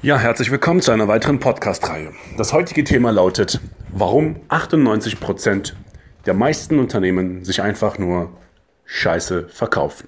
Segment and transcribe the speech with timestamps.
[0.00, 2.12] Ja, herzlich willkommen zu einer weiteren Podcast-Reihe.
[2.36, 5.72] Das heutige Thema lautet, warum 98%
[6.24, 8.30] der meisten Unternehmen sich einfach nur
[8.84, 10.06] Scheiße verkaufen.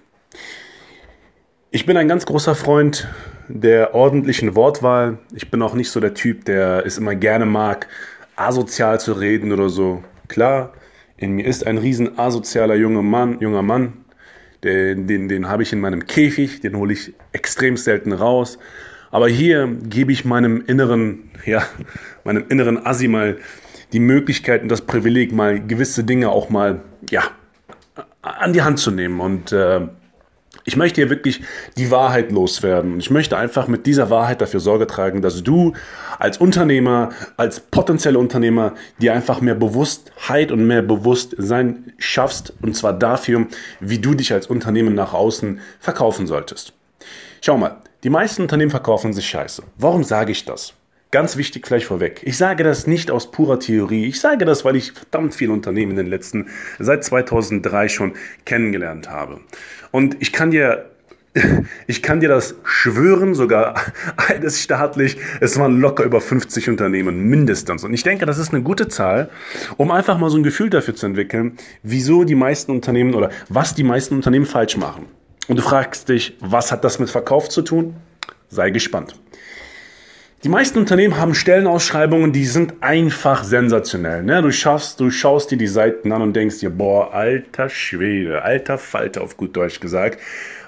[1.72, 3.08] Ich bin ein ganz großer Freund
[3.48, 5.18] der ordentlichen Wortwahl.
[5.34, 7.88] Ich bin auch nicht so der Typ, der es immer gerne mag,
[8.36, 10.04] asozial zu reden oder so.
[10.28, 10.72] Klar,
[11.16, 14.04] in mir ist ein riesen asozialer junger Mann, junger Mann.
[14.62, 18.56] Den, den, den habe ich in meinem Käfig, den hole ich extrem selten raus.
[19.10, 21.62] Aber hier gebe ich meinem inneren, ja,
[22.24, 23.38] meinem inneren Assi mal
[23.92, 27.22] die Möglichkeit und das Privileg, mal gewisse Dinge auch mal, ja,
[28.22, 29.20] an die Hand zu nehmen.
[29.20, 29.80] Und äh,
[30.64, 31.40] ich möchte hier wirklich
[31.76, 33.00] die Wahrheit loswerden.
[33.00, 35.72] Ich möchte einfach mit dieser Wahrheit dafür Sorge tragen, dass du
[36.18, 42.52] als Unternehmer, als potenzieller Unternehmer, dir einfach mehr Bewusstheit und mehr Bewusstsein schaffst.
[42.62, 43.46] Und zwar dafür,
[43.80, 46.74] wie du dich als Unternehmen nach außen verkaufen solltest.
[47.40, 49.62] Schau mal, die meisten Unternehmen verkaufen sich scheiße.
[49.76, 50.74] Warum sage ich das?
[51.10, 52.20] Ganz wichtig vielleicht vorweg.
[52.24, 54.06] Ich sage das nicht aus purer Theorie.
[54.06, 56.46] Ich sage das, weil ich verdammt viele Unternehmen in den letzten,
[56.78, 58.12] seit 2003 schon
[58.44, 59.40] kennengelernt habe.
[59.90, 60.86] Und ich kann dir
[61.86, 63.74] ich kann dir das schwören, sogar
[64.16, 67.84] eines staatlich, es waren locker über 50 Unternehmen, mindestens.
[67.84, 69.30] Und ich denke, das ist eine gute Zahl,
[69.76, 73.74] um einfach mal so ein Gefühl dafür zu entwickeln, wieso die meisten Unternehmen oder was
[73.74, 75.06] die meisten Unternehmen falsch machen.
[75.48, 77.96] Und du fragst dich, was hat das mit Verkauf zu tun?
[78.48, 79.14] Sei gespannt.
[80.42, 84.22] Die meisten Unternehmen haben Stellenausschreibungen, die sind einfach sensationell.
[84.22, 84.40] Ne?
[84.40, 88.78] Du, schaust, du schaust dir die Seiten an und denkst dir, boah, alter Schwede, alter
[88.78, 90.18] Falter auf gut Deutsch gesagt.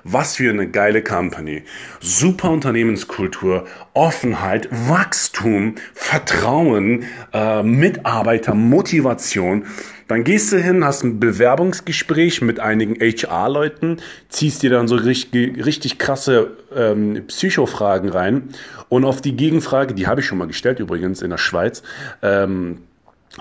[0.04, 1.62] Was für eine geile Company.
[2.00, 9.64] Super Unternehmenskultur, Offenheit, Wachstum, Vertrauen, äh, Mitarbeiter, Motivation.
[10.12, 13.96] Dann gehst du hin, hast ein Bewerbungsgespräch mit einigen HR-Leuten,
[14.28, 18.50] ziehst dir dann so richtig, richtig krasse ähm, Psychofragen rein
[18.90, 21.82] und auf die Gegenfrage, die habe ich schon mal gestellt übrigens in der Schweiz,
[22.20, 22.82] ähm,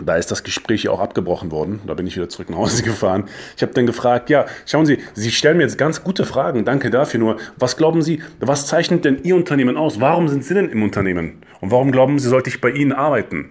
[0.01, 1.81] da ist das Gespräch auch abgebrochen worden.
[1.87, 3.25] Da bin ich wieder zurück nach Hause gefahren.
[3.57, 6.63] Ich habe dann gefragt, ja, schauen Sie, Sie stellen mir jetzt ganz gute Fragen.
[6.63, 7.19] Danke dafür.
[7.19, 9.99] Nur, was glauben Sie, was zeichnet denn Ihr Unternehmen aus?
[9.99, 11.43] Warum sind Sie denn im Unternehmen?
[11.59, 13.49] Und warum glauben Sie, sollte ich bei Ihnen arbeiten?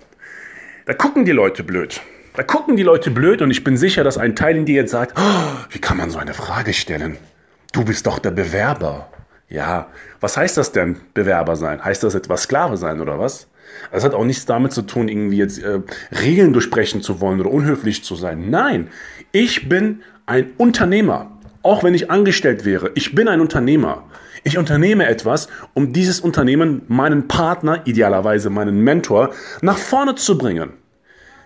[0.86, 2.00] Da gucken die Leute blöd.
[2.34, 4.92] Da gucken die Leute blöd und ich bin sicher, dass ein Teil in dir jetzt
[4.92, 7.16] sagt, oh, wie kann man so eine Frage stellen?
[7.72, 9.08] Du bist doch der Bewerber.
[9.48, 9.88] Ja,
[10.20, 11.84] was heißt das denn, Bewerber sein?
[11.84, 13.48] Heißt das etwas Sklave sein oder was?
[13.90, 15.80] Das hat auch nichts damit zu tun, irgendwie jetzt äh,
[16.20, 18.48] Regeln durchbrechen zu wollen oder unhöflich zu sein.
[18.48, 18.88] Nein,
[19.32, 21.32] ich bin ein Unternehmer.
[21.62, 24.04] Auch wenn ich angestellt wäre, ich bin ein Unternehmer.
[24.44, 30.70] Ich unternehme etwas, um dieses Unternehmen, meinen Partner, idealerweise meinen Mentor, nach vorne zu bringen.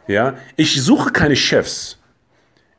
[0.06, 1.98] Ja, ich suche keine Chefs.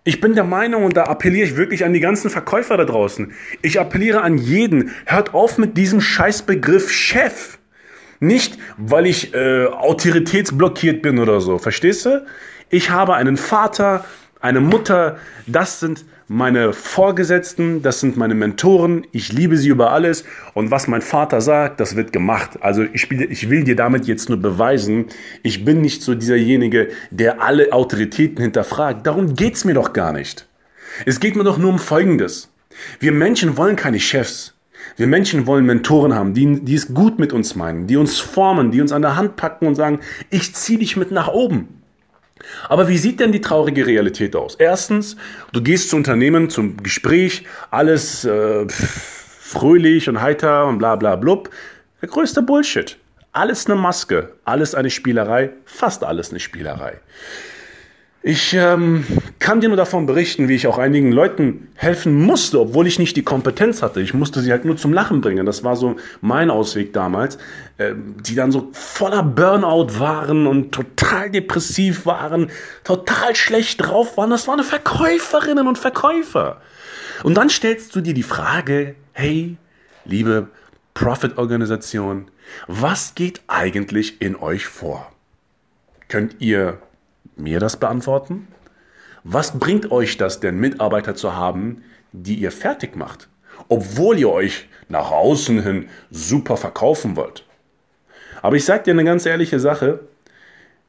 [0.03, 3.33] Ich bin der Meinung, und da appelliere ich wirklich an die ganzen Verkäufer da draußen.
[3.63, 7.57] Ich appelliere an jeden, hört auf mit diesem Scheißbegriff Chef.
[8.19, 11.57] Nicht, weil ich äh, autoritätsblockiert bin oder so.
[11.57, 12.23] Verstehst du?
[12.69, 14.05] Ich habe einen Vater,
[14.39, 15.17] eine Mutter.
[15.47, 20.87] Das sind meine Vorgesetzten, das sind meine Mentoren, ich liebe sie über alles und was
[20.87, 22.51] mein Vater sagt, das wird gemacht.
[22.61, 25.05] Also ich, ich will dir damit jetzt nur beweisen,
[25.43, 29.05] ich bin nicht so dieserjenige, der alle Autoritäten hinterfragt.
[29.05, 30.47] Darum geht's mir doch gar nicht.
[31.05, 32.51] Es geht mir doch nur um Folgendes.
[32.99, 34.53] Wir Menschen wollen keine Chefs.
[34.97, 38.71] Wir Menschen wollen Mentoren haben, die, die es gut mit uns meinen, die uns formen,
[38.71, 39.99] die uns an der Hand packen und sagen,
[40.29, 41.67] ich zieh dich mit nach oben.
[42.67, 44.55] Aber wie sieht denn die traurige Realität aus?
[44.55, 45.15] Erstens,
[45.53, 51.49] du gehst zu Unternehmen zum Gespräch, alles äh, fröhlich und heiter und bla bla blub.
[52.01, 52.97] Der größte Bullshit.
[53.31, 56.99] Alles eine Maske, alles eine Spielerei, fast alles eine Spielerei.
[58.27, 59.05] Ich ähm,
[59.37, 63.15] kann dir nur davon berichten, wie ich auch einigen Leuten helfen musste, obwohl ich nicht
[63.15, 64.01] die Kompetenz hatte.
[64.01, 65.45] Ich musste sie halt nur zum Lachen bringen.
[65.45, 67.37] Das war so mein Ausweg damals,
[67.77, 72.49] äh, die dann so voller Burnout waren und total depressiv waren,
[72.83, 74.31] total schlecht drauf waren.
[74.31, 76.59] Das waren Verkäuferinnen und Verkäufer.
[77.21, 79.55] Und dann stellst du dir die Frage, hey,
[80.03, 80.47] liebe
[80.95, 82.31] Profit-Organisation,
[82.65, 85.11] was geht eigentlich in euch vor?
[86.07, 86.79] Könnt ihr
[87.35, 88.47] mir das beantworten?
[89.23, 93.29] Was bringt euch das denn, Mitarbeiter zu haben, die ihr fertig macht,
[93.69, 97.45] obwohl ihr euch nach außen hin super verkaufen wollt?
[98.41, 100.01] Aber ich sage dir eine ganz ehrliche Sache.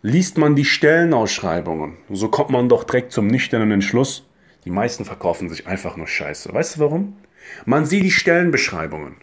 [0.03, 4.27] Liest man die Stellenausschreibungen, so kommt man doch direkt zum nüchternen Entschluss,
[4.65, 6.53] die meisten verkaufen sich einfach nur Scheiße.
[6.53, 7.17] Weißt du warum?
[7.65, 9.17] Man sieht die Stellenbeschreibungen.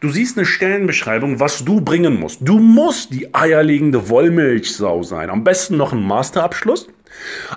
[0.00, 2.40] Du siehst eine Stellenbeschreibung, was du bringen musst.
[2.42, 5.30] Du musst die eierlegende Wollmilchsau sein.
[5.30, 6.88] Am besten noch ein Masterabschluss.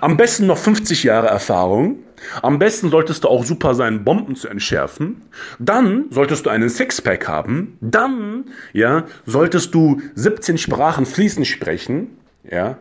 [0.00, 2.00] Am besten noch 50 Jahre Erfahrung.
[2.42, 5.22] Am besten solltest du auch super sein, Bomben zu entschärfen.
[5.58, 7.78] Dann solltest du einen Sixpack haben.
[7.80, 12.18] Dann, ja, solltest du 17 Sprachen fließend sprechen.
[12.50, 12.78] Ja.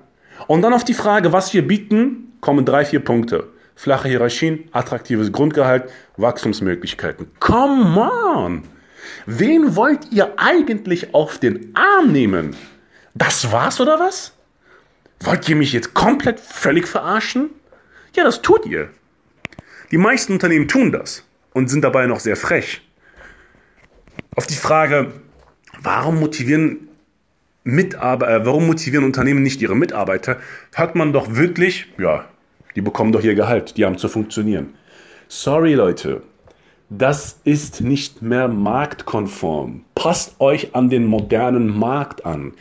[0.47, 5.31] Und dann auf die Frage, was wir bieten, kommen drei, vier Punkte flache Hierarchien, attraktives
[5.31, 7.27] Grundgehalt, Wachstumsmöglichkeiten.
[7.39, 8.63] Come on!
[9.25, 12.55] Wen wollt ihr eigentlich auf den Arm nehmen?
[13.13, 14.33] Das war's oder was?
[15.21, 17.49] Wollt ihr mich jetzt komplett völlig verarschen?
[18.15, 18.89] Ja, das tut ihr.
[19.91, 21.23] Die meisten Unternehmen tun das
[21.53, 22.81] und sind dabei noch sehr frech.
[24.35, 25.13] Auf die Frage,
[25.81, 26.89] warum motivieren
[27.63, 30.39] Mitarbeiter, äh, warum motivieren Unternehmen nicht ihre Mitarbeiter,
[30.73, 32.25] hört man doch wirklich, ja,
[32.75, 34.73] die bekommen doch ihr Gehalt, die haben zu funktionieren.
[35.27, 36.23] Sorry Leute,
[36.97, 39.81] das ist nicht mehr marktkonform.
[39.95, 42.53] Passt euch an den modernen Markt an.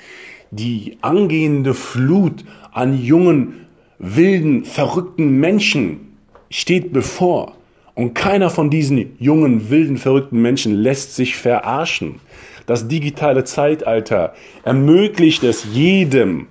[0.51, 3.67] Die angehende Flut an jungen,
[3.99, 6.17] wilden, verrückten Menschen
[6.51, 7.57] steht bevor.
[7.95, 12.21] Und keiner von diesen jungen, wilden, verrückten Menschen lässt sich verarschen.
[12.67, 16.47] Das digitale Zeitalter ermöglicht es jedem,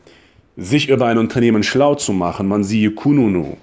[0.56, 2.48] sich über ein Unternehmen schlau zu machen.
[2.48, 3.57] Man siehe Kununu.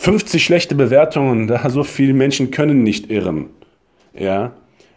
[0.00, 3.50] 50 schlechte Bewertungen, da so viele Menschen können nicht irren.
[4.14, 4.52] Ja?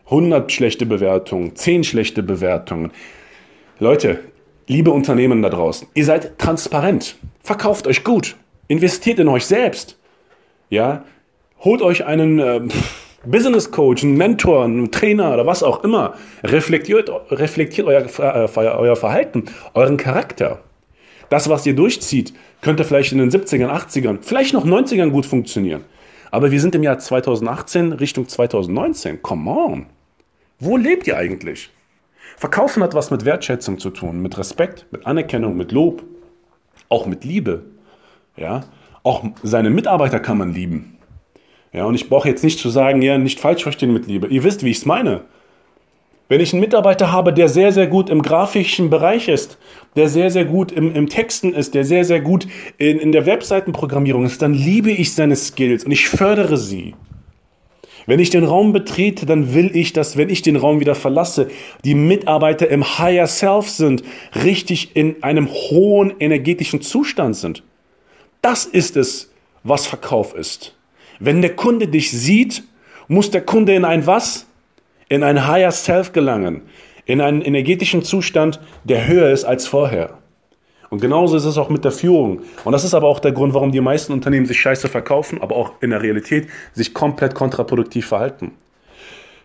[0.06, 2.90] 100 schlechte Bewertungen, 10 schlechte Bewertungen.
[3.80, 4.22] Leute,
[4.68, 7.18] liebe Unternehmen da draußen, ihr seid transparent.
[7.42, 8.38] Verkauft euch gut.
[8.70, 9.98] Investiert in euch selbst.
[10.70, 11.04] Ja?
[11.60, 12.62] Holt euch einen äh,
[13.26, 16.14] Business Coach, einen Mentor, einen Trainer oder was auch immer.
[16.46, 20.62] Reflektiert, reflektiert euer, äh, euer Verhalten, euren Charakter.
[21.30, 25.84] Das, was ihr durchzieht, könnte vielleicht in den 70ern, 80ern, vielleicht noch 90ern gut funktionieren.
[26.32, 29.22] Aber wir sind im Jahr 2018 Richtung 2019.
[29.22, 29.86] Come on.
[30.60, 31.70] Wo lebt ihr eigentlich?
[32.38, 36.04] Verkaufen hat was mit Wertschätzung zu tun, mit Respekt, mit Anerkennung, mit Lob,
[36.90, 37.66] auch mit Liebe.
[38.36, 38.62] Ja,
[39.04, 40.98] auch seine Mitarbeiter kann man lieben.
[41.72, 44.28] Ja, und ich brauche jetzt nicht zu sagen, ja, nicht falsch verstehen mit Liebe.
[44.28, 45.22] Ihr wisst, wie ich es meine.
[46.30, 49.58] Wenn ich einen Mitarbeiter habe, der sehr, sehr gut im grafischen Bereich ist,
[49.96, 52.48] der sehr, sehr gut im, im Texten ist, der sehr, sehr gut
[52.78, 56.96] in, in der Webseitenprogrammierung ist, dann liebe ich seine Skills und ich fördere sie.
[58.06, 61.50] Wenn ich den Raum betrete, dann will ich, dass, wenn ich den Raum wieder verlasse,
[61.86, 64.04] die Mitarbeiter im Higher Self sind,
[64.44, 67.64] richtig in einem hohen energetischen Zustand sind.
[68.42, 69.32] Das ist es,
[69.64, 70.76] was Verkauf ist.
[71.20, 72.64] Wenn der Kunde dich sieht,
[73.08, 74.48] muss der Kunde in ein was?
[75.10, 76.62] In ein Higher Self gelangen,
[77.06, 80.18] in einen energetischen Zustand, der höher ist als vorher.
[80.90, 82.42] Und genauso ist es auch mit der Führung.
[82.64, 85.56] Und das ist aber auch der Grund, warum die meisten Unternehmen sich scheiße verkaufen, aber
[85.56, 88.52] auch in der Realität sich komplett kontraproduktiv verhalten.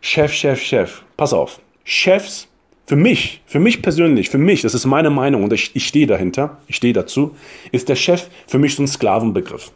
[0.02, 1.02] Chef, Chef, Chef.
[1.16, 1.60] Pass auf.
[1.84, 2.48] Chefs,
[2.84, 6.58] für mich, für mich persönlich, für mich, das ist meine Meinung und ich, stehe dahinter,
[6.66, 7.34] ich stehe dazu,
[7.72, 9.72] ist der Chef für mich so ein Sklavenbegriff.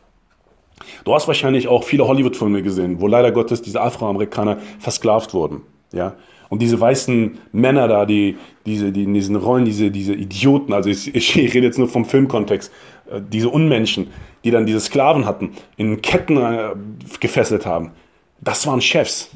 [1.04, 5.62] Du hast wahrscheinlich auch viele Hollywood-Filme gesehen, wo leider Gottes diese Afroamerikaner versklavt wurden.
[5.92, 6.16] Ja?
[6.48, 8.36] Und diese weißen Männer da, die,
[8.66, 12.04] diese, die in diesen Rollen, diese, diese Idioten, also ich, ich rede jetzt nur vom
[12.04, 12.70] Filmkontext,
[13.10, 14.08] äh, diese Unmenschen,
[14.44, 16.74] die dann diese Sklaven hatten, in Ketten äh,
[17.20, 17.92] gefesselt haben,
[18.40, 19.30] das waren Chefs.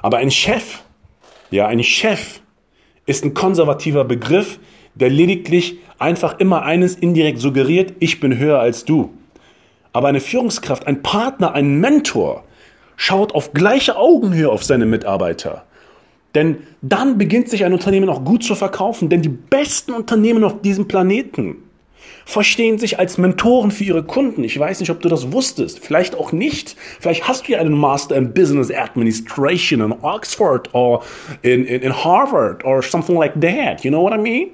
[0.00, 0.82] Aber ein Chef,
[1.50, 2.40] ja, ein Chef
[3.06, 4.60] ist ein konservativer Begriff,
[4.94, 9.10] der lediglich einfach immer eines indirekt suggeriert, ich bin höher als du.
[9.92, 12.44] Aber eine Führungskraft, ein Partner, ein Mentor
[12.96, 15.64] schaut auf gleiche Augenhöhe auf seine Mitarbeiter.
[16.34, 19.08] Denn dann beginnt sich ein Unternehmen auch gut zu verkaufen.
[19.08, 21.56] Denn die besten Unternehmen auf diesem Planeten
[22.24, 24.44] verstehen sich als Mentoren für ihre Kunden.
[24.44, 25.80] Ich weiß nicht, ob du das wusstest.
[25.80, 26.76] Vielleicht auch nicht.
[27.00, 31.02] Vielleicht hast du ja einen Master in Business Administration in Oxford or
[31.42, 33.84] in, in, in Harvard or something like that.
[33.84, 34.50] You know what I mean?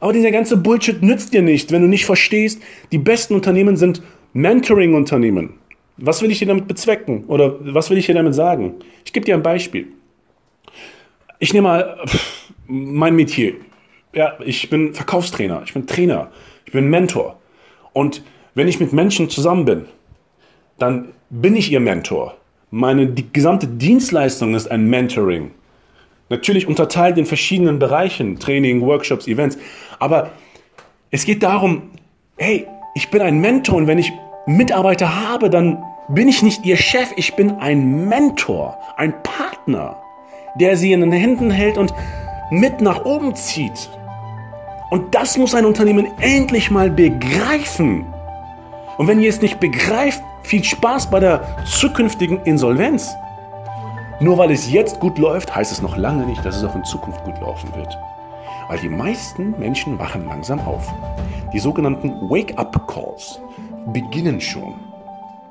[0.00, 2.60] Aber dieser ganze Bullshit nützt dir nicht, wenn du nicht verstehst,
[2.92, 4.02] die besten Unternehmen sind
[4.34, 5.54] Mentoring-Unternehmen.
[5.96, 7.24] Was will ich dir damit bezwecken?
[7.26, 8.74] Oder was will ich dir damit sagen?
[9.04, 9.88] Ich gebe dir ein Beispiel
[11.44, 11.98] ich nehme mal
[12.66, 13.52] mein Metier.
[14.14, 16.30] Ja, ich bin Verkaufstrainer, ich bin Trainer,
[16.64, 17.38] ich bin Mentor.
[17.92, 18.22] Und
[18.54, 19.84] wenn ich mit Menschen zusammen bin,
[20.78, 22.34] dann bin ich ihr Mentor.
[22.70, 25.50] Meine die gesamte Dienstleistung ist ein Mentoring.
[26.30, 29.58] Natürlich unterteilt in verschiedenen Bereichen, Training, Workshops, Events.
[29.98, 30.30] Aber
[31.10, 31.90] es geht darum,
[32.38, 34.10] hey, ich bin ein Mentor und wenn ich
[34.46, 39.98] Mitarbeiter habe, dann bin ich nicht ihr Chef, ich bin ein Mentor, ein Partner
[40.54, 41.92] der sie in den Händen hält und
[42.50, 43.90] mit nach oben zieht.
[44.90, 48.06] Und das muss ein Unternehmen endlich mal begreifen.
[48.96, 53.14] Und wenn ihr es nicht begreift, viel Spaß bei der zukünftigen Insolvenz.
[54.20, 56.84] Nur weil es jetzt gut läuft, heißt es noch lange nicht, dass es auch in
[56.84, 57.98] Zukunft gut laufen wird.
[58.68, 60.86] Weil die meisten Menschen wachen langsam auf.
[61.52, 63.40] Die sogenannten Wake-up-Calls
[63.92, 64.74] beginnen schon.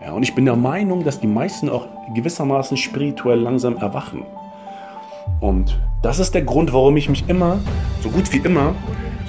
[0.02, 4.26] Ja, und ich bin der Meinung, dass die meisten auch gewissermaßen spirituell langsam erwachen.
[5.40, 7.60] Und das ist der Grund, warum ich mich immer,
[8.02, 8.76] so gut wie immer,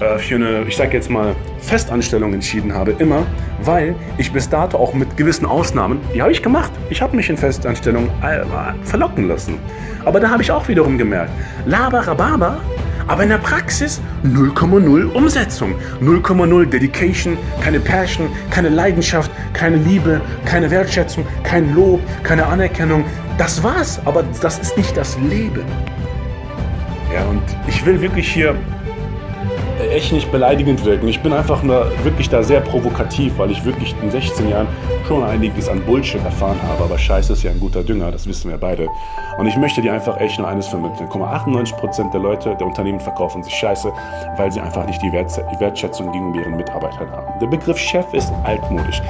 [0.01, 2.93] äh, für eine, ich sage jetzt mal, Festanstellung entschieden habe.
[2.99, 3.27] Immer,
[3.63, 6.73] weil ich bis dato auch mit gewissen Ausnahmen, die habe ich gemacht.
[6.91, 8.45] Ich habe mich in Festanstellung äh,
[8.85, 9.59] verlocken lassen.
[10.05, 11.31] Aber da habe ich auch wiederum gemerkt,
[11.67, 12.59] Labarababa,
[13.07, 20.71] aber in der Praxis 0,0 Umsetzung, 0,0 Dedication, keine Passion, keine Leidenschaft, keine Liebe, keine
[20.71, 23.05] Wertschätzung, kein Lob, keine Anerkennung.
[23.39, 25.65] Das war's, aber das ist nicht das Leben.
[27.13, 28.57] Ja, und ich will wirklich hier
[29.91, 31.09] echt nicht beleidigend wirken.
[31.09, 34.67] Ich bin einfach nur wirklich da sehr provokativ, weil ich wirklich in 16 Jahren
[35.07, 36.85] schon einiges an Bullshit erfahren habe.
[36.85, 38.89] Aber Scheiße ist ja ein guter Dünger, das wissen wir beide.
[39.39, 41.09] Und ich möchte dir einfach echt nur eines vermitteln.
[41.11, 43.93] Guck mal, 98% der Leute, der Unternehmen verkaufen sich Scheiße,
[44.37, 47.39] weil sie einfach nicht die Wertschätzung gegenüber ihren Mitarbeitern haben.
[47.41, 49.03] Der Begriff Chef ist altmodisch.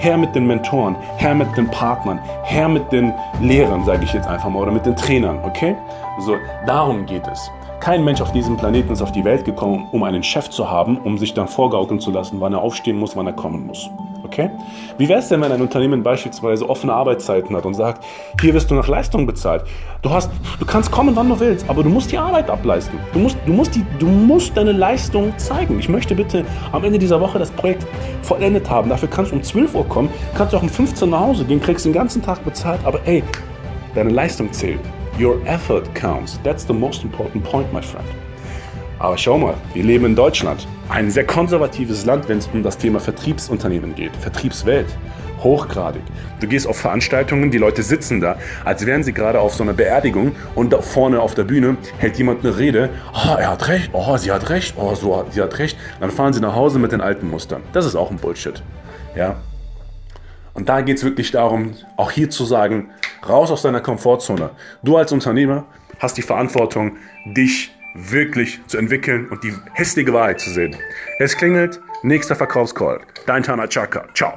[0.00, 4.26] Her mit den Mentoren, her mit den Partnern, her mit den Lehrern, sage ich jetzt
[4.26, 5.76] einfach mal, oder mit den Trainern, okay?
[6.20, 7.50] So, darum geht es.
[7.80, 10.96] Kein Mensch auf diesem Planeten ist auf die Welt gekommen, um einen Chef zu haben,
[10.96, 13.90] um sich dann vorgaukeln zu lassen, wann er aufstehen muss, wann er kommen muss.
[14.30, 14.48] Okay?
[14.96, 18.04] Wie wäre es denn, wenn ein Unternehmen beispielsweise offene Arbeitszeiten hat und sagt,
[18.40, 19.64] hier wirst du nach Leistung bezahlt.
[20.02, 20.30] Du, hast,
[20.60, 22.98] du kannst kommen, wann du willst, aber du musst die Arbeit ableisten.
[23.12, 25.78] Du musst, du, musst die, du musst deine Leistung zeigen.
[25.80, 27.86] Ich möchte bitte am Ende dieser Woche das Projekt
[28.22, 28.88] vollendet haben.
[28.90, 31.44] Dafür kannst du um 12 Uhr kommen, kannst du auch um 15 Uhr nach Hause
[31.44, 33.22] gehen, kriegst den ganzen Tag bezahlt, aber ey,
[33.94, 34.80] deine Leistung zählt.
[35.18, 36.40] Your effort counts.
[36.42, 38.06] That's the most important point, my friend.
[38.98, 40.66] Aber schau mal, wir leben in Deutschland.
[40.88, 44.14] Ein sehr konservatives Land, wenn es um das Thema Vertriebsunternehmen geht.
[44.16, 44.86] Vertriebswelt.
[45.42, 46.02] Hochgradig.
[46.40, 49.72] Du gehst auf Veranstaltungen, die Leute sitzen da, als wären sie gerade auf so einer
[49.72, 52.90] Beerdigung und da vorne auf der Bühne hält jemand eine Rede.
[53.12, 53.90] Oh, er hat recht.
[53.92, 54.74] Oh, sie hat recht.
[54.76, 55.78] Oh, so, sie hat recht.
[56.00, 57.62] Dann fahren sie nach Hause mit den alten Mustern.
[57.72, 58.62] Das ist auch ein Bullshit.
[59.16, 59.36] Ja,
[60.54, 62.90] und da geht es wirklich darum, auch hier zu sagen,
[63.28, 64.50] raus aus deiner Komfortzone.
[64.82, 65.64] Du als Unternehmer
[65.98, 70.76] hast die Verantwortung, dich wirklich zu entwickeln und die hässliche Wahrheit zu sehen.
[71.18, 73.00] Es klingelt, nächster Verkaufscall.
[73.26, 74.04] Dein Tana Chaka.
[74.14, 74.34] Ciao.